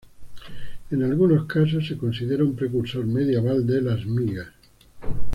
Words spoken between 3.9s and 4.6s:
migas.